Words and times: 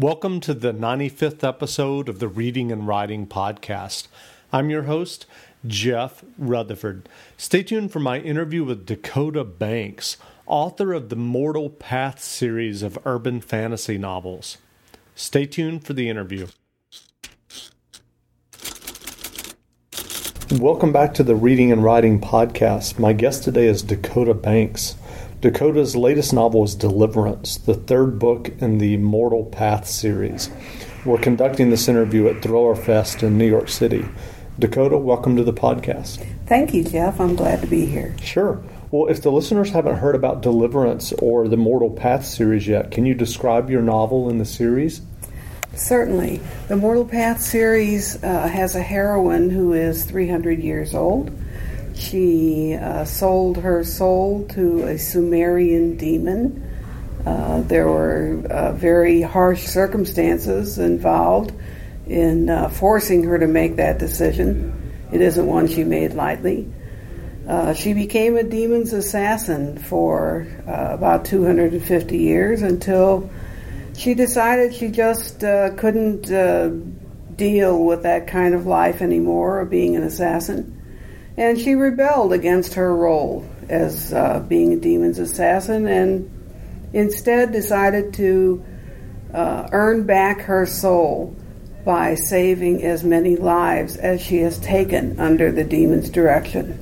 Welcome 0.00 0.38
to 0.42 0.54
the 0.54 0.72
95th 0.72 1.42
episode 1.42 2.08
of 2.08 2.20
the 2.20 2.28
Reading 2.28 2.70
and 2.70 2.86
Writing 2.86 3.26
Podcast. 3.26 4.06
I'm 4.52 4.70
your 4.70 4.84
host, 4.84 5.26
Jeff 5.66 6.22
Rutherford. 6.38 7.08
Stay 7.36 7.64
tuned 7.64 7.90
for 7.90 7.98
my 7.98 8.20
interview 8.20 8.62
with 8.62 8.86
Dakota 8.86 9.42
Banks, 9.42 10.16
author 10.46 10.92
of 10.92 11.08
the 11.08 11.16
Mortal 11.16 11.68
Path 11.68 12.22
series 12.22 12.84
of 12.84 12.96
urban 13.04 13.40
fantasy 13.40 13.98
novels. 13.98 14.58
Stay 15.16 15.46
tuned 15.46 15.84
for 15.84 15.94
the 15.94 16.08
interview. 16.08 16.46
Welcome 20.52 20.92
back 20.92 21.12
to 21.14 21.24
the 21.24 21.34
Reading 21.34 21.72
and 21.72 21.82
Writing 21.82 22.20
Podcast. 22.20 23.00
My 23.00 23.12
guest 23.12 23.42
today 23.42 23.66
is 23.66 23.82
Dakota 23.82 24.34
Banks. 24.34 24.94
Dakota's 25.40 25.94
latest 25.94 26.32
novel 26.32 26.64
is 26.64 26.74
Deliverance, 26.74 27.58
the 27.58 27.74
third 27.74 28.18
book 28.18 28.50
in 28.58 28.78
the 28.78 28.96
Mortal 28.96 29.44
Path 29.44 29.86
series. 29.86 30.50
We're 31.04 31.18
conducting 31.18 31.70
this 31.70 31.86
interview 31.86 32.26
at 32.26 32.42
Thriller 32.42 32.74
Fest 32.74 33.22
in 33.22 33.38
New 33.38 33.46
York 33.46 33.68
City. 33.68 34.04
Dakota, 34.58 34.98
welcome 34.98 35.36
to 35.36 35.44
the 35.44 35.52
podcast. 35.52 36.26
Thank 36.46 36.74
you, 36.74 36.82
Jeff. 36.82 37.20
I'm 37.20 37.36
glad 37.36 37.60
to 37.60 37.68
be 37.68 37.86
here. 37.86 38.16
Sure. 38.20 38.60
Well, 38.90 39.06
if 39.06 39.22
the 39.22 39.30
listeners 39.30 39.70
haven't 39.70 39.98
heard 39.98 40.16
about 40.16 40.42
Deliverance 40.42 41.12
or 41.12 41.46
the 41.46 41.56
Mortal 41.56 41.90
Path 41.90 42.26
series 42.26 42.66
yet, 42.66 42.90
can 42.90 43.06
you 43.06 43.14
describe 43.14 43.70
your 43.70 43.82
novel 43.82 44.28
in 44.28 44.38
the 44.38 44.44
series? 44.44 45.02
Certainly. 45.72 46.40
The 46.66 46.74
Mortal 46.74 47.04
Path 47.04 47.42
series 47.42 48.20
uh, 48.24 48.48
has 48.48 48.74
a 48.74 48.82
heroine 48.82 49.50
who 49.50 49.72
is 49.72 50.04
300 50.04 50.58
years 50.58 50.96
old 50.96 51.30
she 51.98 52.74
uh, 52.74 53.04
sold 53.04 53.56
her 53.56 53.82
soul 53.82 54.46
to 54.50 54.84
a 54.84 54.98
Sumerian 54.98 55.96
demon. 55.96 56.64
Uh, 57.26 57.62
there 57.62 57.88
were 57.88 58.40
uh, 58.48 58.72
very 58.72 59.20
harsh 59.20 59.66
circumstances 59.66 60.78
involved 60.78 61.52
in 62.06 62.48
uh, 62.48 62.68
forcing 62.68 63.24
her 63.24 63.38
to 63.38 63.48
make 63.48 63.76
that 63.76 63.98
decision. 63.98 64.94
It 65.12 65.20
isn't 65.20 65.44
one 65.44 65.66
she 65.66 65.84
made 65.84 66.14
lightly. 66.14 66.70
Uh, 67.46 67.74
she 67.74 67.94
became 67.94 68.36
a 68.36 68.44
demon's 68.44 68.92
assassin 68.92 69.78
for 69.78 70.46
uh, 70.68 70.94
about 70.94 71.24
250 71.24 72.16
years 72.16 72.62
until 72.62 73.28
she 73.96 74.14
decided 74.14 74.72
she 74.72 74.88
just 74.88 75.40
couldn't 75.40 76.28
deal 77.36 77.84
with 77.84 78.02
that 78.04 78.26
kind 78.28 78.54
of 78.54 78.66
life 78.66 79.02
anymore, 79.02 79.60
of 79.60 79.70
being 79.70 79.96
an 79.96 80.04
assassin 80.04 80.77
and 81.38 81.58
she 81.58 81.76
rebelled 81.76 82.32
against 82.32 82.74
her 82.74 82.94
role 82.94 83.48
as 83.68 84.12
uh, 84.12 84.40
being 84.40 84.72
a 84.72 84.76
demon's 84.76 85.20
assassin 85.20 85.86
and 85.86 86.28
instead 86.92 87.52
decided 87.52 88.12
to 88.12 88.64
uh, 89.32 89.68
earn 89.70 90.02
back 90.02 90.40
her 90.40 90.66
soul 90.66 91.36
by 91.84 92.16
saving 92.16 92.82
as 92.82 93.04
many 93.04 93.36
lives 93.36 93.96
as 93.96 94.20
she 94.20 94.38
has 94.38 94.58
taken 94.58 95.20
under 95.20 95.52
the 95.52 95.62
demon's 95.62 96.10
direction. 96.10 96.76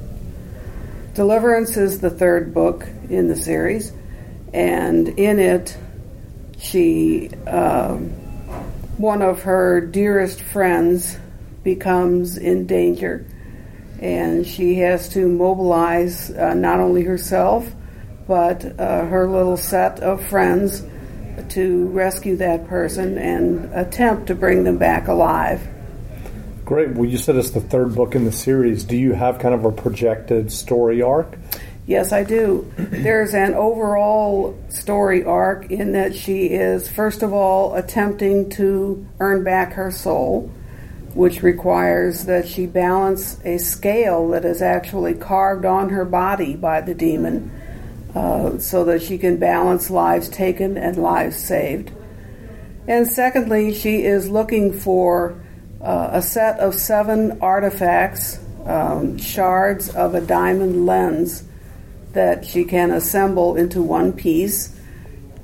Deliverance 1.12 1.76
is 1.76 2.00
the 2.00 2.10
third 2.10 2.54
book 2.54 2.86
in 3.10 3.28
the 3.28 3.36
series, 3.36 3.92
and 4.54 5.06
in 5.06 5.38
it, 5.38 5.76
she, 6.58 7.28
um, 7.46 8.08
one 8.96 9.20
of 9.20 9.42
her 9.42 9.82
dearest 9.82 10.40
friends, 10.40 11.18
becomes 11.62 12.38
in 12.38 12.66
danger 12.66 13.26
and 14.00 14.46
she 14.46 14.76
has 14.76 15.08
to 15.10 15.28
mobilize 15.28 16.30
uh, 16.30 16.54
not 16.54 16.80
only 16.80 17.02
herself 17.02 17.70
but 18.26 18.64
uh, 18.80 19.04
her 19.06 19.28
little 19.28 19.56
set 19.56 20.00
of 20.00 20.24
friends 20.26 20.84
to 21.50 21.86
rescue 21.88 22.36
that 22.36 22.66
person 22.66 23.18
and 23.18 23.72
attempt 23.72 24.26
to 24.26 24.34
bring 24.34 24.64
them 24.64 24.78
back 24.78 25.06
alive. 25.08 25.66
Great. 26.64 26.90
Well, 26.90 27.08
you 27.08 27.18
said 27.18 27.36
it's 27.36 27.50
the 27.50 27.60
third 27.60 27.94
book 27.94 28.16
in 28.16 28.24
the 28.24 28.32
series. 28.32 28.82
Do 28.82 28.96
you 28.96 29.12
have 29.12 29.38
kind 29.38 29.54
of 29.54 29.64
a 29.64 29.70
projected 29.70 30.50
story 30.50 31.00
arc? 31.00 31.38
Yes, 31.86 32.10
I 32.10 32.24
do. 32.24 32.72
There's 32.76 33.32
an 33.32 33.54
overall 33.54 34.58
story 34.70 35.22
arc 35.22 35.70
in 35.70 35.92
that 35.92 36.16
she 36.16 36.46
is, 36.46 36.88
first 36.90 37.22
of 37.22 37.32
all, 37.32 37.76
attempting 37.76 38.50
to 38.50 39.06
earn 39.20 39.44
back 39.44 39.74
her 39.74 39.92
soul 39.92 40.50
which 41.16 41.42
requires 41.42 42.26
that 42.26 42.46
she 42.46 42.66
balance 42.66 43.40
a 43.42 43.56
scale 43.56 44.28
that 44.28 44.44
is 44.44 44.60
actually 44.60 45.14
carved 45.14 45.64
on 45.64 45.88
her 45.88 46.04
body 46.04 46.54
by 46.54 46.80
the 46.82 46.94
demon 46.94 47.50
uh, 48.14 48.58
so 48.58 48.84
that 48.84 49.00
she 49.02 49.16
can 49.16 49.38
balance 49.38 49.88
lives 49.88 50.28
taken 50.28 50.76
and 50.76 50.98
lives 50.98 51.36
saved. 51.36 51.90
And 52.86 53.08
secondly, 53.08 53.72
she 53.72 54.04
is 54.04 54.28
looking 54.28 54.78
for 54.78 55.42
uh, 55.80 56.10
a 56.12 56.22
set 56.22 56.60
of 56.60 56.74
seven 56.74 57.40
artifacts, 57.40 58.38
um, 58.66 59.16
shards 59.16 59.94
of 59.94 60.14
a 60.14 60.20
diamond 60.20 60.84
lens 60.84 61.44
that 62.12 62.44
she 62.44 62.64
can 62.64 62.90
assemble 62.90 63.56
into 63.56 63.82
one 63.82 64.12
piece 64.12 64.78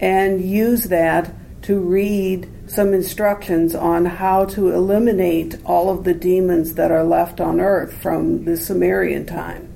and 0.01 0.43
use 0.43 0.85
that 0.85 1.33
to 1.63 1.79
read 1.79 2.62
some 2.73 2.95
instructions 2.95 3.75
on 3.75 4.07
how 4.07 4.47
to 4.47 4.71
eliminate 4.71 5.59
all 5.67 5.91
of 5.91 6.05
the 6.05 6.15
demons 6.15 6.75
that 6.75 6.91
are 6.91 7.05
left 7.05 7.39
on 7.39 7.61
Earth 7.61 7.93
from 8.01 8.45
the 8.45 8.57
Sumerian 8.57 9.27
time. 9.27 9.69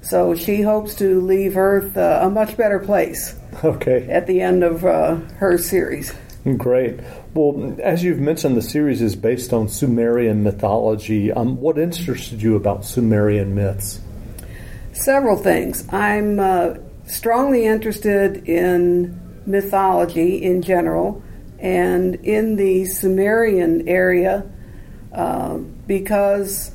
So 0.00 0.34
she 0.34 0.62
hopes 0.62 0.94
to 0.96 1.20
leave 1.20 1.56
Earth 1.56 1.96
uh, 1.98 2.20
a 2.22 2.30
much 2.30 2.56
better 2.56 2.78
place. 2.78 3.36
Okay. 3.62 4.08
At 4.10 4.26
the 4.26 4.40
end 4.40 4.64
of 4.64 4.84
uh, 4.84 5.14
her 5.38 5.56
series. 5.58 6.12
Great. 6.56 6.98
Well, 7.34 7.76
as 7.80 8.02
you've 8.02 8.18
mentioned, 8.18 8.56
the 8.56 8.62
series 8.62 9.00
is 9.00 9.14
based 9.14 9.52
on 9.52 9.68
Sumerian 9.68 10.42
mythology. 10.42 11.32
Um, 11.32 11.60
what 11.60 11.78
interested 11.78 12.42
you 12.42 12.56
about 12.56 12.84
Sumerian 12.84 13.54
myths? 13.54 14.00
Several 14.92 15.36
things. 15.36 15.88
I'm 15.90 16.40
uh, 16.40 16.74
strongly 17.06 17.64
interested 17.64 18.48
in 18.48 19.20
mythology 19.46 20.42
in 20.42 20.60
general 20.60 21.23
and 21.64 22.16
in 22.16 22.56
the 22.56 22.84
Sumerian 22.84 23.88
area 23.88 24.46
uh, 25.12 25.56
because 25.86 26.70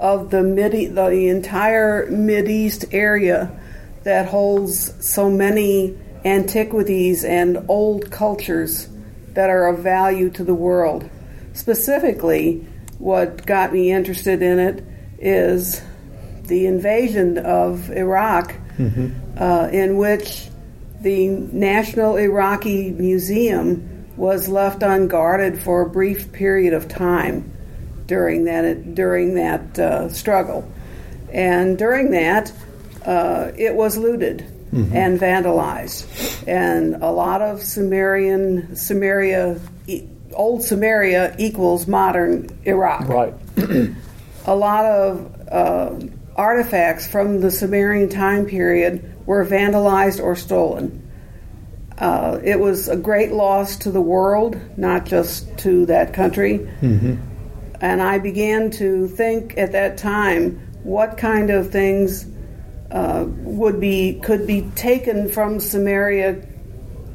of 0.00 0.30
the 0.30 0.42
mid 0.42 0.72
the 0.96 1.28
entire 1.28 2.10
Mid 2.10 2.48
East 2.48 2.86
area 2.90 3.56
that 4.02 4.26
holds 4.26 4.92
so 5.06 5.30
many 5.30 5.96
antiquities 6.24 7.24
and 7.24 7.64
old 7.68 8.10
cultures 8.10 8.88
that 9.28 9.48
are 9.48 9.68
of 9.68 9.78
value 9.78 10.28
to 10.30 10.42
the 10.42 10.54
world. 10.54 11.08
Specifically, 11.52 12.66
what 12.98 13.46
got 13.46 13.72
me 13.72 13.92
interested 13.92 14.42
in 14.42 14.58
it 14.58 14.84
is 15.20 15.80
the 16.48 16.66
invasion 16.66 17.38
of 17.38 17.90
Iraq, 17.90 18.54
mm-hmm. 18.76 19.40
uh, 19.40 19.68
in 19.68 19.96
which 19.96 20.48
the 21.00 21.28
National 21.28 22.16
Iraqi 22.16 22.90
Museum 22.90 23.91
was 24.16 24.48
left 24.48 24.82
unguarded 24.82 25.60
for 25.60 25.82
a 25.82 25.88
brief 25.88 26.32
period 26.32 26.74
of 26.74 26.88
time 26.88 27.52
during 28.06 28.44
that 28.44 28.94
during 28.94 29.34
that 29.34 29.78
uh, 29.78 30.08
struggle, 30.08 30.70
and 31.32 31.78
during 31.78 32.10
that, 32.10 32.52
uh, 33.06 33.52
it 33.56 33.74
was 33.74 33.96
looted 33.96 34.40
mm-hmm. 34.72 34.94
and 34.94 35.18
vandalized, 35.18 36.46
and 36.46 36.96
a 36.96 37.10
lot 37.10 37.40
of 37.40 37.62
Sumerian 37.62 38.68
Sumeria, 38.74 39.60
old 40.32 40.64
Samaria 40.64 41.34
equals 41.38 41.86
modern 41.86 42.48
Iraq. 42.64 43.08
Right. 43.08 43.34
a 44.46 44.56
lot 44.56 44.84
of 44.84 45.48
uh, 45.50 45.94
artifacts 46.36 47.06
from 47.06 47.40
the 47.40 47.50
Sumerian 47.50 48.08
time 48.08 48.46
period 48.46 49.14
were 49.26 49.44
vandalized 49.44 50.22
or 50.22 50.34
stolen. 50.36 51.01
Uh, 52.02 52.40
it 52.42 52.58
was 52.58 52.88
a 52.88 52.96
great 52.96 53.30
loss 53.30 53.76
to 53.76 53.92
the 53.92 54.00
world, 54.00 54.60
not 54.76 55.06
just 55.06 55.56
to 55.56 55.86
that 55.86 56.12
country. 56.12 56.58
Mm-hmm. 56.80 57.14
And 57.80 58.02
I 58.02 58.18
began 58.18 58.72
to 58.72 59.06
think 59.06 59.56
at 59.56 59.70
that 59.70 59.98
time 59.98 60.58
what 60.82 61.16
kind 61.16 61.50
of 61.50 61.70
things 61.70 62.26
uh, 62.90 63.24
would 63.28 63.80
be 63.80 64.20
could 64.20 64.48
be 64.48 64.62
taken 64.74 65.30
from 65.30 65.60
Samaria 65.60 66.44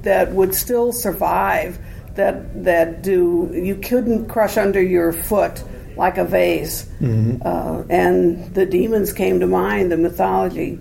that 0.03 0.31
would 0.31 0.55
still 0.55 0.93
survive. 0.93 1.77
That 2.15 2.63
that 2.63 3.03
do 3.03 3.51
you 3.53 3.75
couldn't 3.75 4.29
crush 4.29 4.55
under 4.55 4.81
your 4.81 5.11
foot 5.11 5.61
like 5.97 6.17
a 6.17 6.23
vase. 6.23 6.85
Mm-hmm. 7.01 7.41
Uh, 7.45 7.83
and 7.89 8.55
the 8.55 8.65
demons 8.65 9.11
came 9.11 9.41
to 9.41 9.47
mind, 9.47 9.91
the 9.91 9.97
mythology 9.97 10.79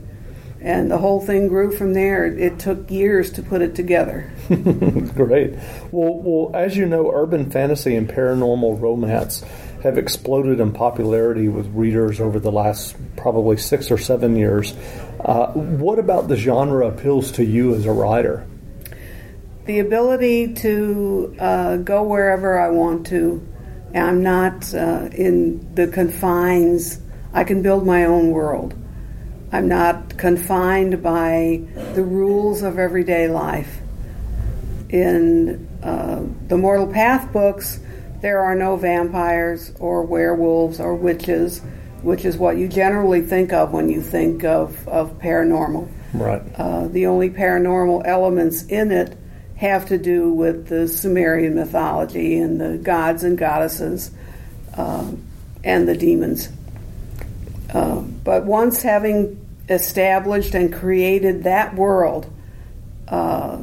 and 0.67 0.91
the 0.91 0.99
whole 0.99 1.21
thing 1.21 1.49
grew 1.49 1.75
from 1.75 1.95
there. 1.95 2.27
It 2.27 2.59
took 2.59 2.91
years 2.91 3.33
to 3.33 3.43
put 3.43 3.63
it 3.63 3.75
together. 3.75 4.31
Great. 4.49 5.55
Well, 5.93 6.21
well, 6.21 6.51
as 6.55 6.77
you 6.77 6.87
know, 6.87 7.11
urban 7.11 7.51
fantasy 7.51 7.95
and 7.95 8.09
paranormal 8.09 8.81
romance 8.81 9.43
have 9.83 9.97
exploded 9.97 10.61
in 10.61 10.73
popularity 10.73 11.49
with 11.49 11.67
readers 11.69 12.21
over 12.21 12.41
the 12.41 12.53
last 12.53 12.97
probably 13.17 13.57
six 13.57 13.91
or 13.91 13.99
seven 13.99 14.37
years. 14.37 14.75
Uh, 15.21 15.53
what 15.53 15.99
about 15.99 16.29
the 16.29 16.37
genre 16.37 16.89
appeals 16.89 17.33
to 17.33 17.45
you 17.45 17.75
as 17.75 17.87
a 17.87 17.93
writer? 17.93 18.47
the 19.67 19.81
ability 19.81 20.55
to 20.55 21.35
uh, 21.41 21.77
go 21.79 22.05
wherever 22.05 22.59
I 22.59 22.71
want 22.71 23.07
to. 23.09 23.47
I'm 23.95 24.23
not 24.23 24.73
uh, 24.73 25.09
in 25.13 25.75
the 25.75 25.89
confines. 25.89 27.01
I 27.33 27.45
can 27.45 27.63
build 27.63 27.85
my 27.85 28.05
own 28.05 28.31
world. 28.31 28.75
I'm 29.57 29.69
not 29.69 30.19
confined 30.19 31.03
by 31.03 31.63
the 31.95 32.05
rules 32.05 32.61
of 32.61 32.79
everyday 32.79 33.27
life. 33.27 33.79
In 34.91 35.67
uh, 35.83 36.25
the 36.49 36.59
Mortal 36.59 36.87
Path 36.87 37.33
books, 37.33 37.81
there 38.21 38.41
are 38.41 38.55
no 38.55 38.77
vampires 38.77 39.73
or 39.81 40.03
werewolves 40.03 40.79
or 40.79 40.95
witches, 40.95 41.63
which 42.03 42.27
is 42.27 42.37
what 42.37 42.59
you 42.59 42.69
generally 42.69 43.23
think 43.23 43.55
of 43.55 43.73
when 43.73 43.89
you 43.89 44.03
think 44.03 44.45
of, 44.45 44.87
of 44.87 45.19
paranormal. 45.21 45.91
Right. 46.13 46.43
Uh, 46.55 46.89
the 46.89 47.07
only 47.07 47.31
paranormal 47.31 48.03
elements 48.05 48.63
in 48.65 48.93
it 48.93 49.17
have 49.57 49.87
to 49.87 49.97
do 49.97 50.31
with 50.33 50.69
the 50.69 50.87
Sumerian 50.87 51.55
mythology 51.55 52.37
and 52.37 52.61
the 52.61 52.77
gods 52.77 53.25
and 53.25 53.39
goddesses 53.39 54.11
uh, 54.75 55.13
and 55.65 55.89
the 55.89 55.97
demons. 55.97 56.51
Uh, 57.73 58.01
but 58.01 58.45
once 58.45 58.83
having 58.83 59.46
established 59.69 60.55
and 60.55 60.73
created 60.73 61.45
that 61.45 61.75
world, 61.75 62.33
uh, 63.09 63.59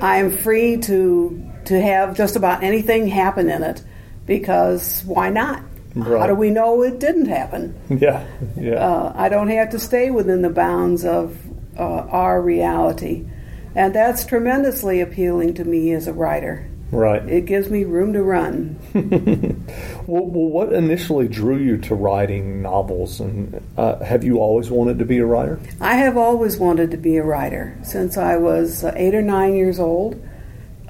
I 0.00 0.18
am 0.18 0.36
free 0.36 0.78
to 0.78 1.42
to 1.66 1.80
have 1.80 2.16
just 2.16 2.36
about 2.36 2.62
anything 2.62 3.08
happen 3.08 3.50
in 3.50 3.62
it 3.62 3.82
because 4.24 5.02
why 5.04 5.30
not? 5.30 5.62
Right. 5.94 6.20
How 6.20 6.26
do 6.26 6.34
we 6.34 6.50
know 6.50 6.82
it 6.82 7.00
didn't 7.00 7.26
happen? 7.26 7.74
Yeah. 7.98 8.26
Yeah. 8.56 8.74
Uh, 8.74 9.12
I 9.16 9.28
don't 9.28 9.48
have 9.48 9.70
to 9.70 9.78
stay 9.78 10.10
within 10.10 10.42
the 10.42 10.50
bounds 10.50 11.04
of 11.04 11.36
uh, 11.78 11.82
our 11.82 12.40
reality. 12.40 13.26
And 13.74 13.94
that's 13.94 14.24
tremendously 14.24 15.00
appealing 15.00 15.54
to 15.54 15.64
me 15.64 15.92
as 15.92 16.06
a 16.06 16.12
writer. 16.12 16.68
Right. 16.90 17.26
It 17.28 17.46
gives 17.46 17.70
me 17.70 17.84
room 17.84 18.12
to 18.12 18.22
run. 18.22 18.78
Well, 20.06 20.24
what 20.24 20.72
initially 20.72 21.26
drew 21.26 21.58
you 21.58 21.78
to 21.78 21.96
writing 21.96 22.62
novels, 22.62 23.18
and 23.18 23.60
uh, 23.76 23.98
have 24.04 24.22
you 24.22 24.38
always 24.38 24.70
wanted 24.70 25.00
to 25.00 25.04
be 25.04 25.18
a 25.18 25.26
writer? 25.26 25.58
I 25.80 25.96
have 25.96 26.16
always 26.16 26.58
wanted 26.58 26.92
to 26.92 26.96
be 26.96 27.16
a 27.16 27.24
writer 27.24 27.76
since 27.82 28.16
I 28.16 28.36
was 28.36 28.84
uh, 28.84 28.92
eight 28.94 29.16
or 29.16 29.22
nine 29.22 29.56
years 29.56 29.80
old. 29.80 30.24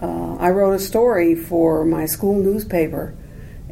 Uh, 0.01 0.37
I 0.37 0.51
wrote 0.51 0.75
a 0.75 0.79
story 0.79 1.35
for 1.35 1.87
my 1.87 2.05
school 2.05 2.43
newspaper, 2.43 3.15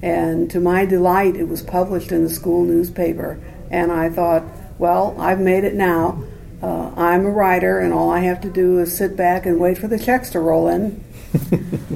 and 0.00 0.50
to 0.50 0.61
my 0.61 0.87
delight, 0.87 1.37
it 1.37 1.47
was 1.47 1.61
published 1.61 2.11
in 2.11 2.25
the 2.25 2.31
school 2.31 2.65
newspaper. 2.65 3.38
And 3.70 3.93
I 3.93 4.09
thought, 4.09 4.44
well, 4.79 5.15
I've 5.19 5.41
made 5.41 5.65
it 5.65 5.75
now. 5.75 6.25
Uh, 6.65 6.91
I'm 6.97 7.27
a 7.27 7.31
writer, 7.31 7.79
and 7.79 7.93
all 7.93 8.09
I 8.09 8.21
have 8.21 8.41
to 8.41 8.51
do 8.51 8.79
is 8.79 8.97
sit 8.97 9.19
back 9.19 9.45
and 9.45 9.61
wait 9.61 9.77
for 9.77 9.87
the 9.87 9.99
checks 9.99 10.31
to 10.31 10.41
roll 10.41 10.69
in. 10.69 11.05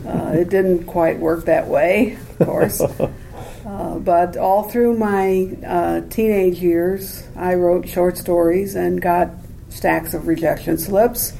uh, 0.06 0.32
it 0.34 0.50
didn't 0.50 0.84
quite 0.84 1.18
work 1.18 1.46
that 1.46 1.68
way, 1.68 2.18
of 2.38 2.46
course. 2.46 2.82
Uh, 3.66 3.98
but 3.98 4.34
all 4.38 4.62
through 4.62 4.96
my 4.96 5.46
uh, 5.66 6.00
teenage 6.08 6.58
years, 6.58 7.22
I 7.36 7.54
wrote 7.54 7.86
short 7.86 8.16
stories 8.16 8.74
and 8.74 9.00
got 9.00 9.28
stacks 9.68 10.14
of 10.14 10.26
rejection 10.26 10.78
slips. 10.78 11.34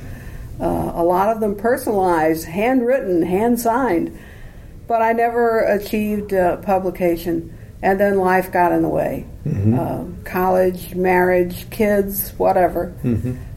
Uh, 0.61 0.93
a 0.95 1.03
lot 1.03 1.31
of 1.31 1.41
them 1.41 1.57
personalized, 1.57 2.45
handwritten, 2.45 3.23
hand 3.23 3.59
signed. 3.59 4.19
But 4.87 5.01
I 5.01 5.15
never 5.15 5.61
achieved 5.61 6.35
uh, 6.35 6.59
publication. 6.59 7.57
And 7.81 7.99
then 7.99 8.19
life 8.19 8.53
got 8.53 8.73
in 8.73 8.83
the 8.83 8.91
way 8.91 9.25
uh, 9.75 10.05
college, 10.25 10.95
marriage, 10.95 11.69
kids, 11.71 12.31
whatever. 12.39 12.95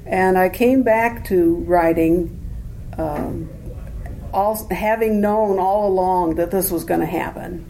And 0.05 0.37
I 0.37 0.49
came 0.49 0.83
back 0.83 1.25
to 1.25 1.55
writing, 1.67 2.37
um, 2.97 3.49
all, 4.33 4.67
having 4.69 5.21
known 5.21 5.59
all 5.59 5.87
along 5.87 6.35
that 6.35 6.51
this 6.51 6.69
was 6.71 6.83
going 6.83 6.99
to 7.01 7.05
happen 7.05 7.69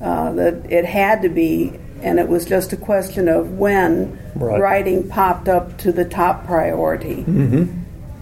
uh, 0.00 0.32
that 0.32 0.70
it 0.70 0.84
had 0.84 1.22
to 1.22 1.28
be, 1.28 1.72
and 2.02 2.18
it 2.18 2.28
was 2.28 2.44
just 2.44 2.72
a 2.72 2.76
question 2.76 3.28
of 3.28 3.58
when 3.58 4.18
Right. 4.34 4.60
writing 4.60 5.08
popped 5.08 5.48
up 5.48 5.78
to 5.78 5.90
the 5.90 6.04
top 6.04 6.46
priority. 6.46 7.24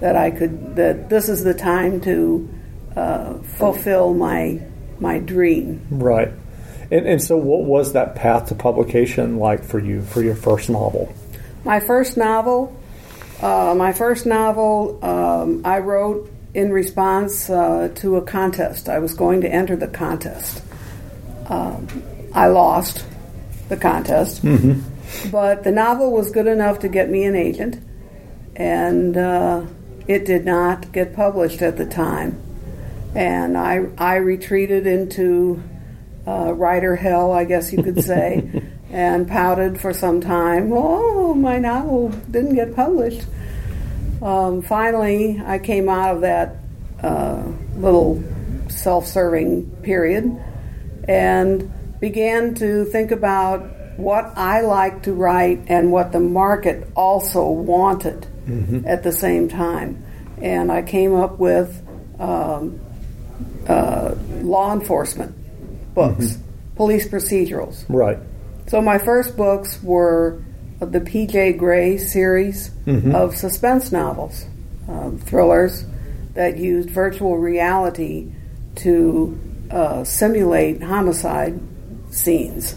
That 0.01 0.17
I 0.17 0.31
could, 0.31 0.77
that 0.77 1.09
this 1.11 1.29
is 1.29 1.45
the 1.45 1.53
time 1.55 2.01
to 2.03 2.49
uh, 2.97 3.35
fulfill 3.59 4.15
my 4.15 4.61
my 4.99 5.19
dream. 5.19 5.87
Right. 5.91 6.33
And, 6.91 7.07
and 7.07 7.23
so, 7.23 7.37
what 7.37 7.63
was 7.63 7.95
that 7.95 8.15
path 8.15 8.49
to 8.49 8.55
publication 8.55 9.39
like 9.39 9.65
for 9.65 9.79
you 9.79 10.03
for 10.03 10.23
your 10.23 10.37
first 10.37 10.71
novel? 10.71 11.13
My 11.65 11.81
first 11.81 12.17
novel, 12.17 12.77
uh, 13.43 13.75
my 13.77 13.93
first 13.93 14.25
novel, 14.25 15.05
um, 15.05 15.63
I 15.65 15.81
wrote 15.81 16.31
in 16.55 16.71
response 16.71 17.51
uh, 17.51 17.91
to 17.97 18.17
a 18.17 18.23
contest. 18.23 18.89
I 18.89 19.01
was 19.01 19.15
going 19.15 19.41
to 19.41 19.49
enter 19.49 19.77
the 19.77 19.89
contest. 19.89 20.63
Um, 21.49 21.87
I 22.33 22.47
lost 22.47 23.05
the 23.69 23.77
contest, 23.77 24.45
but 25.33 25.65
the 25.65 25.73
novel 25.73 26.13
was 26.13 26.31
good 26.31 26.47
enough 26.47 26.81
to 26.81 26.89
get 26.89 27.11
me 27.11 27.25
an 27.25 27.35
agent, 27.35 27.85
and 28.55 29.17
uh, 29.17 29.67
it 30.07 30.25
did 30.25 30.45
not 30.45 30.93
get 30.93 31.15
published 31.15 31.63
at 31.63 31.77
the 31.77 31.87
time. 31.87 32.41
And 33.15 33.57
I, 33.57 33.87
I 33.99 34.17
retreated 34.17 34.87
into 34.87 35.63
uh, 36.27 36.53
writer 36.53 36.97
hell, 36.97 37.33
I 37.33 37.45
guess 37.45 37.73
you 37.73 37.83
could 37.83 38.03
say, 38.03 38.63
and 38.91 39.29
pouted 39.29 39.81
for 39.81 39.93
some 39.93 40.21
time. 40.21 40.73
Oh, 40.73 41.35
my 41.35 41.59
novel 41.59 42.09
didn't 42.31 42.55
get 42.55 42.75
published. 42.75 43.27
Um, 44.23 44.63
finally, 44.63 45.41
I 45.45 45.59
came 45.59 45.89
out 45.89 46.17
of 46.17 46.21
that 46.23 46.57
uh, 47.03 47.43
little 47.77 48.23
self 48.69 49.07
serving 49.07 49.71
period 49.83 50.43
and 51.07 51.73
began 52.01 52.55
to 52.55 52.85
think 52.87 53.11
about 53.11 53.61
what 53.97 54.33
I 54.37 54.63
like 54.63 55.05
to 55.05 55.13
write 55.13 55.65
and 55.69 55.93
what 55.93 56.13
the 56.13 56.21
market 56.21 56.89
also 56.95 57.49
wanted 57.49 58.27
at 58.87 59.03
the 59.03 59.13
same 59.13 59.49
time. 59.49 60.05
And 60.41 60.71
I 60.71 60.83
came 60.83 61.15
up 61.15 61.39
with 61.39 61.83
um, 62.19 62.81
uh, 63.67 64.15
law 64.43 64.73
enforcement 64.73 65.35
books, 65.97 66.39
police 66.77 67.09
procedurals. 67.09 67.85
Right. 67.89 68.19
So 68.69 68.81
my 68.81 68.99
first 68.99 69.37
books 69.37 69.83
were 69.83 70.41
the 70.79 71.01
P.J. 71.01 71.55
Gray 71.55 71.99
series 71.99 72.71
of 73.15 73.35
suspense 73.37 73.91
novels, 73.91 74.47
um, 74.89 75.19
thrillers 75.19 75.85
that 76.35 76.59
used 76.59 76.91
virtual 76.91 77.39
reality 77.39 78.31
to 78.77 79.41
uh, 79.71 80.05
simulate 80.05 80.83
homicide 80.83 81.59
scenes. 82.11 82.77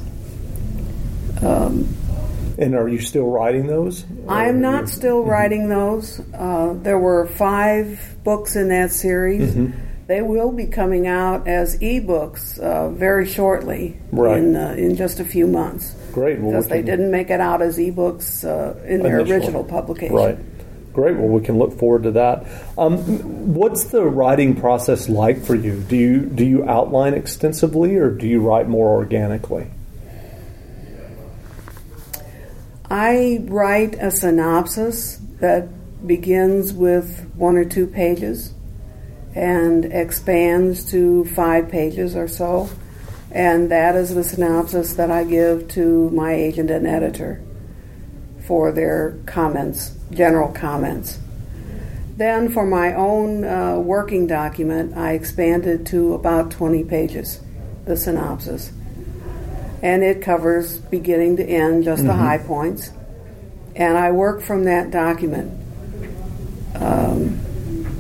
And 2.58 2.76
are 2.76 2.90
you 2.90 3.00
still 3.00 3.28
writing 3.30 3.68
those? 3.68 4.06
I 4.28 4.48
am 4.48 4.60
not 4.62 4.90
still 4.90 5.24
writing 5.24 5.70
those. 5.70 6.20
Uh, 6.34 6.74
there 6.82 7.00
were 7.00 7.28
five 7.28 8.16
books 8.24 8.56
in 8.56 8.70
that 8.70 8.92
series. 8.92 9.56
They 10.10 10.24
will 10.24 10.52
be 10.52 10.66
coming 10.66 11.06
out 11.06 11.48
as 11.48 11.78
ebooks 11.78 12.58
uh, 12.58 12.90
very 12.90 13.28
shortly, 13.28 13.96
Right. 14.12 14.40
in 14.40 14.56
uh, 14.56 14.74
in 14.76 14.96
just 14.96 15.20
a 15.20 15.24
few 15.24 15.46
months. 15.46 15.94
Great. 16.12 16.40
Well, 16.40 16.48
we 16.48 16.52
because 16.54 16.68
they 16.68 16.82
didn't 16.82 17.12
make 17.12 17.30
it 17.30 17.40
out 17.40 17.62
as 17.62 17.78
ebooks 17.78 18.44
uh, 18.44 18.74
in 18.88 19.04
their 19.04 19.20
Initially. 19.20 19.38
original 19.38 19.64
publication. 19.64 20.16
Right. 20.16 20.40
Great. 20.94 21.16
Well, 21.16 21.28
we 21.28 21.42
can 21.42 21.60
look 21.60 21.78
forward 21.78 22.02
to 22.04 22.12
that. 22.14 22.48
Um, 22.76 23.54
what's 23.54 23.84
the 23.92 24.02
writing 24.04 24.56
process 24.60 25.08
like 25.10 25.44
for 25.44 25.54
you? 25.54 25.80
Do 25.80 25.96
you 25.96 26.22
do 26.26 26.44
you 26.44 26.68
outline 26.68 27.14
extensively, 27.14 27.96
or 27.96 28.10
do 28.10 28.26
you 28.28 28.42
write 28.42 28.68
more 28.68 28.90
organically? 28.90 29.68
I 32.90 33.42
write 33.44 33.94
a 34.02 34.10
synopsis 34.10 35.20
that 35.40 35.68
begins 36.08 36.74
with 36.74 37.30
one 37.36 37.58
or 37.58 37.66
two 37.66 37.86
pages 37.86 38.56
and 39.36 39.86
expands 39.86 40.90
to 40.92 41.26
five 41.26 41.70
pages 41.70 42.16
or 42.16 42.28
so. 42.28 42.70
And 43.32 43.70
that 43.72 43.96
is 43.96 44.16
the 44.16 44.24
synopsis 44.24 44.94
that 44.96 45.12
I 45.12 45.24
give 45.24 45.68
to 45.70 46.10
my 46.10 46.34
agent 46.34 46.72
and 46.72 46.88
editor 46.88 47.42
for 48.48 48.72
their 48.72 49.16
comments, 49.28 49.94
general 50.12 50.52
comments. 50.52 51.20
Then, 52.18 52.52
for 52.52 52.66
my 52.66 52.96
own 52.96 53.46
uh, 53.46 53.78
working 53.78 54.28
document, 54.28 54.98
I 54.98 55.14
expanded 55.14 55.86
to 55.86 56.16
about 56.16 56.52
20 56.52 56.84
pages, 56.84 57.40
the 57.86 57.96
synopsis. 57.96 58.74
And 59.82 60.04
it 60.04 60.22
covers 60.22 60.80
beginning 60.80 61.38
to 61.38 61.46
end, 61.46 61.86
just 61.86 62.04
the 62.04 62.14
high 62.14 62.40
points. 62.40 62.92
And 63.74 63.98
I 63.98 64.12
work 64.12 64.42
from 64.42 64.66
that 64.66 64.92
document. 64.92 65.54
Um, 66.76 67.40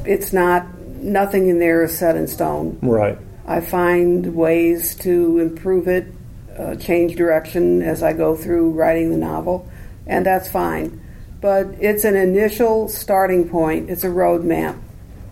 it's 0.06 0.34
not, 0.34 0.66
nothing 1.02 1.48
in 1.48 1.60
there 1.60 1.84
is 1.84 1.98
set 1.98 2.16
in 2.16 2.28
stone. 2.28 2.80
Right. 2.82 3.18
I 3.46 3.62
find 3.62 4.36
ways 4.36 4.96
to 4.96 5.40
improve 5.40 5.88
it, 5.88 6.14
uh, 6.58 6.76
change 6.76 7.16
direction 7.16 7.82
as 7.82 8.04
I 8.04 8.14
go 8.14 8.36
through 8.36 8.72
writing 8.72 9.10
the 9.10 9.18
novel, 9.18 9.68
and 10.06 10.26
that's 10.26 10.50
fine. 10.50 11.02
But 11.42 11.68
it's 11.80 12.04
an 12.04 12.16
initial 12.16 12.90
starting 12.90 13.50
point, 13.50 13.90
it's 13.90 14.04
a 14.04 14.08
roadmap 14.08 14.80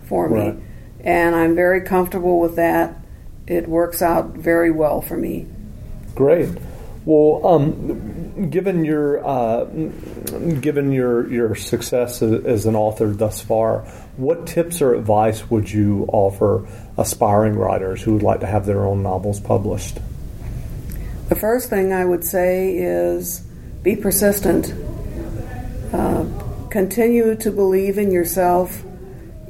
for 0.04 0.28
me. 0.28 0.40
Right. 0.40 0.56
and 1.00 1.36
I'm 1.36 1.54
very 1.54 1.82
comfortable 1.82 2.40
with 2.40 2.56
that. 2.56 2.96
It 3.46 3.68
works 3.68 4.02
out 4.02 4.30
very 4.30 4.70
well 4.70 5.00
for 5.00 5.16
me. 5.16 5.46
Great. 6.14 6.48
Well, 7.08 7.54
um, 7.54 8.50
given 8.50 8.84
your 8.84 9.26
uh, 9.26 9.64
given 9.64 10.92
your 10.92 11.32
your 11.32 11.54
success 11.54 12.20
as 12.20 12.66
an 12.66 12.76
author 12.76 13.06
thus 13.06 13.40
far, 13.40 13.80
what 14.18 14.46
tips 14.46 14.82
or 14.82 14.94
advice 14.94 15.50
would 15.50 15.72
you 15.72 16.04
offer 16.12 16.68
aspiring 16.98 17.56
writers 17.56 18.02
who 18.02 18.12
would 18.12 18.22
like 18.22 18.40
to 18.40 18.46
have 18.46 18.66
their 18.66 18.84
own 18.84 19.02
novels 19.02 19.40
published? 19.40 20.00
The 21.30 21.34
first 21.34 21.70
thing 21.70 21.94
I 21.94 22.04
would 22.04 22.24
say 22.24 22.76
is 22.76 23.40
be 23.82 23.96
persistent. 23.96 24.74
Uh, 25.94 26.26
continue 26.68 27.36
to 27.36 27.50
believe 27.50 27.96
in 27.96 28.10
yourself, 28.10 28.82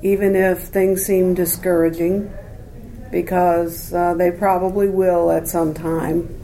even 0.01 0.37
if 0.37 0.61
things 0.61 1.05
seem 1.05 1.35
discouraging, 1.35 2.33
because 3.11 3.93
uh, 3.93 4.15
they 4.15 4.31
probably 4.31 4.89
will 4.89 5.33
at 5.33 5.49
some 5.49 5.75
time. 5.75 6.38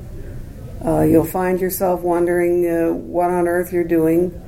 Uh, 0.85 1.01
you'll 1.01 1.25
find 1.25 1.61
yourself 1.61 2.03
wondering 2.03 2.69
uh, 2.69 2.93
what 2.93 3.31
on 3.31 3.49
earth 3.49 3.73
you're 3.73 3.85
doing. 3.85 4.41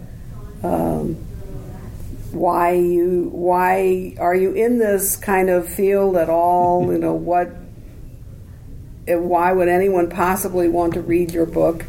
Um, 0.63 1.15
why 2.31 2.73
you 2.73 3.31
why 3.33 4.15
are 4.19 4.35
you 4.35 4.53
in 4.53 4.79
this 4.79 5.17
kind 5.17 5.49
of 5.49 5.67
field 5.67 6.17
at 6.17 6.29
all? 6.29 6.93
You 6.93 6.99
know 6.99 7.15
what? 7.15 7.49
Why 9.07 9.53
would 9.53 9.69
anyone 9.69 10.11
possibly 10.11 10.69
want 10.69 10.95
to 10.95 11.01
read 11.01 11.33
your 11.33 11.47
book? 11.47 11.87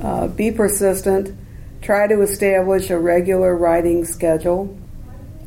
Uh, 0.00 0.26
be 0.26 0.50
persistent. 0.50 1.38
Try 1.80 2.08
to 2.08 2.20
establish 2.20 2.90
a 2.90 2.98
regular 2.98 3.56
writing 3.56 4.04
schedule, 4.04 4.76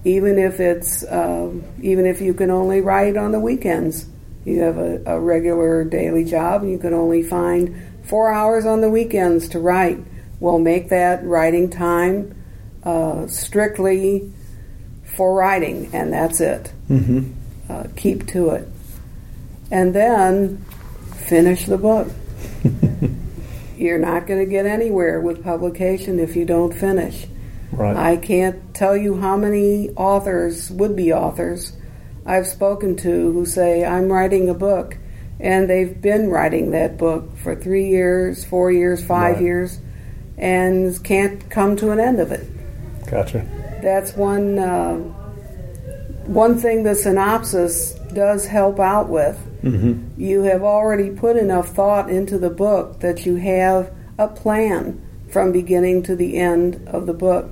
even 0.03 0.39
if 0.39 0.59
it's 0.59 1.03
uh, 1.03 1.51
even 1.81 2.07
if 2.07 2.21
you 2.21 2.33
can 2.33 2.49
only 2.49 2.81
write 2.81 3.17
on 3.17 3.31
the 3.31 3.39
weekends. 3.39 4.07
You 4.45 4.61
have 4.61 4.77
a, 4.77 5.01
a 5.05 5.19
regular 5.19 5.83
daily 5.83 6.23
job, 6.23 6.61
and 6.61 6.71
you 6.71 6.77
can 6.77 6.93
only 6.93 7.23
find 7.23 7.94
four 8.05 8.31
hours 8.31 8.65
on 8.65 8.81
the 8.81 8.89
weekends 8.89 9.49
to 9.49 9.59
write. 9.59 9.99
We'll 10.39 10.59
make 10.59 10.89
that 10.89 11.23
writing 11.23 11.69
time 11.69 12.35
uh, 12.83 13.27
strictly 13.27 14.31
for 15.03 15.33
writing, 15.35 15.89
and 15.93 16.13
that's 16.13 16.39
it. 16.39 16.71
Mm-hmm. 16.89 17.31
Uh, 17.69 17.85
keep 17.95 18.27
to 18.27 18.49
it. 18.51 18.67
And 19.71 19.95
then 19.95 20.57
finish 21.15 21.65
the 21.65 21.77
book. 21.77 22.11
You're 23.77 23.99
not 23.99 24.27
going 24.27 24.39
to 24.39 24.49
get 24.49 24.65
anywhere 24.65 25.19
with 25.19 25.43
publication 25.43 26.19
if 26.19 26.35
you 26.35 26.45
don't 26.45 26.73
finish. 26.73 27.27
Right. 27.71 27.95
I 27.95 28.17
can't 28.17 28.73
tell 28.73 28.95
you 28.95 29.19
how 29.19 29.35
many 29.35 29.89
authors, 29.91 30.69
would 30.69 30.95
be 30.95 31.11
authors, 31.11 31.73
I've 32.25 32.47
spoken 32.47 32.95
to 32.97 33.31
who 33.31 33.45
say, 33.45 33.83
I'm 33.83 34.11
writing 34.11 34.49
a 34.49 34.53
book 34.53 34.97
and 35.39 35.69
they've 35.69 36.01
been 36.01 36.29
writing 36.29 36.71
that 36.71 36.97
book 36.97 37.35
for 37.37 37.55
three 37.55 37.89
years, 37.89 38.45
four 38.45 38.71
years, 38.71 39.03
five 39.03 39.35
right. 39.35 39.43
years, 39.43 39.79
and 40.37 41.03
can't 41.03 41.49
come 41.49 41.75
to 41.77 41.91
an 41.91 41.99
end 41.99 42.19
of 42.19 42.31
it. 42.31 42.47
Gotcha. 43.09 43.45
That's 43.81 44.13
one 44.13 44.57
uh, 44.57 44.95
one 46.25 46.57
thing 46.57 46.83
the 46.83 46.95
synopsis 46.95 47.93
does 48.13 48.47
help 48.47 48.79
out 48.79 49.09
with. 49.09 49.37
Mm-hmm. 49.61 50.19
You 50.19 50.43
have 50.43 50.63
already 50.63 51.09
put 51.09 51.37
enough 51.37 51.69
thought 51.69 52.09
into 52.09 52.37
the 52.37 52.49
book 52.49 52.99
that 53.01 53.25
you 53.25 53.35
have 53.35 53.91
a 54.17 54.27
plan 54.27 55.01
from 55.29 55.51
beginning 55.51 56.03
to 56.03 56.15
the 56.15 56.37
end 56.37 56.87
of 56.87 57.05
the 57.05 57.13
book, 57.13 57.49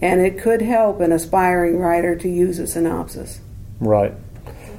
and 0.00 0.20
it 0.20 0.38
could 0.38 0.62
help 0.62 1.00
an 1.00 1.12
aspiring 1.12 1.78
writer 1.78 2.14
to 2.16 2.28
use 2.28 2.58
a 2.58 2.66
synopsis. 2.66 3.40
Right. 3.80 4.14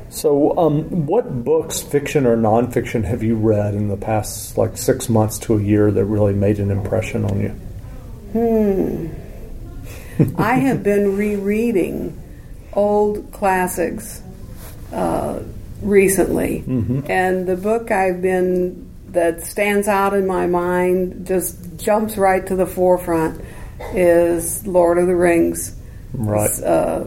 So, 0.10 0.58
um, 0.58 1.06
what 1.06 1.44
books, 1.44 1.82
fiction 1.82 2.26
or 2.26 2.38
nonfiction, 2.38 3.04
have 3.04 3.24
you 3.24 3.36
read 3.36 3.74
in 3.74 3.90
the 3.90 3.98
past 3.98 4.58
like 4.58 4.78
six 4.78 5.10
months 5.10 5.38
to 5.40 5.58
a 5.58 5.62
year 5.62 5.92
that 5.92 6.06
really 6.06 6.34
made 6.34 6.60
an 6.60 6.72
impression 6.72 7.26
on 7.26 7.42
you? 7.42 7.50
Hmm. 8.32 9.08
I 10.38 10.56
have 10.56 10.84
been 10.84 11.18
rereading 11.18 12.22
old 12.74 13.32
classics 13.32 14.22
uh, 14.94 15.42
recently, 15.82 16.64
mm-hmm. 16.66 17.02
and 17.10 17.48
the 17.48 17.58
book 17.58 17.92
I've 17.92 18.22
been 18.22 18.90
that 19.10 19.46
stands 19.46 19.88
out 19.88 20.14
in 20.14 20.28
my 20.28 20.46
mind 20.46 21.26
just 21.26 21.78
jumps 21.78 22.18
right 22.18 22.46
to 22.48 22.56
the 22.56 22.66
forefront 22.66 23.42
is 23.94 24.66
Lord 24.68 24.98
of 24.98 25.08
the 25.08 25.16
Rings. 25.16 25.76
Right. 26.14 26.52
Uh, 26.62 27.06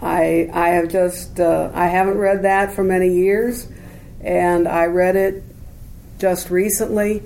I 0.00 0.48
I 0.52 0.68
have 0.70 0.88
just 0.88 1.40
uh, 1.40 1.70
I 1.72 1.86
haven't 1.86 2.18
read 2.18 2.42
that 2.42 2.74
for 2.74 2.84
many 2.84 3.14
years, 3.14 3.66
and 4.20 4.68
I 4.68 4.86
read 4.86 5.16
it 5.16 5.42
just 6.18 6.50
recently, 6.50 7.22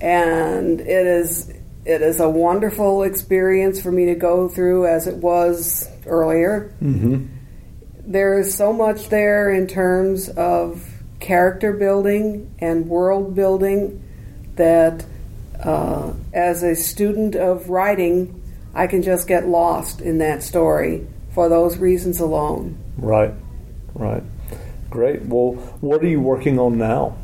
and 0.00 0.80
it 0.80 1.06
is 1.06 1.52
it 1.84 2.02
is 2.02 2.20
a 2.20 2.28
wonderful 2.28 3.02
experience 3.02 3.82
for 3.82 3.90
me 3.90 4.06
to 4.06 4.14
go 4.14 4.48
through 4.48 4.86
as 4.86 5.06
it 5.06 5.16
was 5.16 5.88
earlier. 6.06 6.72
Mm-hmm. 6.82 7.26
There 8.06 8.38
is 8.38 8.54
so 8.54 8.72
much 8.72 9.08
there 9.08 9.50
in 9.50 9.66
terms 9.66 10.28
of 10.28 10.84
character 11.18 11.72
building 11.72 12.54
and 12.60 12.88
world 12.88 13.34
building 13.34 14.02
that 14.56 15.04
uh, 15.62 16.12
as 16.32 16.62
a 16.62 16.74
student 16.74 17.34
of 17.34 17.68
writing, 17.68 18.42
I 18.74 18.86
can 18.86 19.02
just 19.02 19.26
get 19.26 19.46
lost 19.46 20.00
in 20.00 20.18
that 20.18 20.42
story 20.42 21.06
for 21.32 21.48
those 21.48 21.78
reasons 21.78 22.20
alone. 22.20 22.78
Right, 22.96 23.34
right. 23.94 24.22
Great. 24.90 25.22
Well, 25.22 25.52
what 25.80 26.02
are 26.02 26.08
you 26.08 26.20
working 26.20 26.58
on 26.58 26.78
now? 26.78 27.16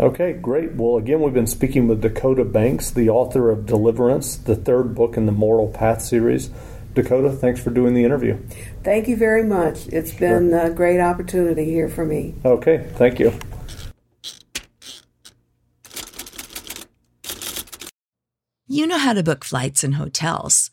Okay, 0.00 0.32
great. 0.32 0.74
Well, 0.74 0.96
again, 0.96 1.20
we've 1.20 1.32
been 1.32 1.46
speaking 1.46 1.86
with 1.86 2.02
Dakota 2.02 2.44
Banks, 2.44 2.90
the 2.90 3.08
author 3.08 3.48
of 3.50 3.64
Deliverance, 3.64 4.36
the 4.36 4.56
third 4.56 4.96
book 4.96 5.16
in 5.16 5.26
the 5.26 5.32
Mortal 5.32 5.68
Path 5.68 6.02
series. 6.02 6.50
Dakota, 6.94 7.30
thanks 7.30 7.62
for 7.62 7.70
doing 7.70 7.94
the 7.94 8.04
interview. 8.04 8.36
Thank 8.82 9.06
you 9.06 9.16
very 9.16 9.44
much. 9.44 9.86
It's 9.88 10.12
been 10.12 10.50
sure. 10.50 10.66
a 10.66 10.70
great 10.70 10.98
opportunity 10.98 11.66
here 11.66 11.88
for 11.88 12.04
me. 12.04 12.34
Okay, 12.44 12.88
thank 12.94 13.20
you. 13.20 13.32
You 18.66 18.88
know 18.88 18.98
how 18.98 19.12
to 19.12 19.22
book 19.22 19.44
flights 19.44 19.84
and 19.84 19.94
hotels. 19.94 20.72